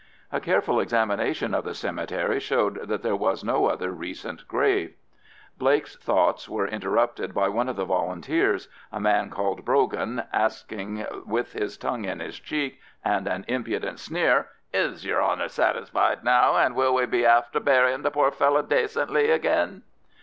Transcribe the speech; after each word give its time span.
A 0.31 0.39
careful 0.39 0.79
examination 0.79 1.53
of 1.53 1.63
the 1.63 1.75
cemetery 1.75 2.39
showed 2.39 2.87
that 2.87 3.03
there 3.03 3.15
was 3.15 3.43
no 3.43 3.67
other 3.67 3.91
recent 3.91 4.47
grave. 4.47 4.95
Blake's 5.59 5.95
thoughts 5.95 6.49
were 6.49 6.65
interrupted 6.67 7.35
by 7.35 7.49
one 7.49 7.69
of 7.69 7.75
the 7.75 7.85
Volunteers, 7.85 8.67
a 8.91 8.99
man 8.99 9.29
called 9.29 9.63
Brogan, 9.63 10.23
asking 10.33 11.05
with 11.27 11.53
his 11.53 11.77
tongue 11.77 12.05
in 12.05 12.19
his 12.19 12.39
cheek 12.39 12.79
and 13.05 13.27
an 13.27 13.45
impudent 13.47 13.99
sneer: 13.99 14.47
"Is 14.73 15.05
yer 15.05 15.21
honour 15.21 15.49
satisfied 15.49 16.23
now, 16.23 16.55
and 16.55 16.73
will 16.73 16.95
we 16.95 17.05
be 17.05 17.23
after 17.23 17.59
burying 17.59 18.01
this 18.01 18.13
poor 18.13 18.31
fellow 18.31 18.63
decently 18.63 19.29
agin?" 19.31 19.83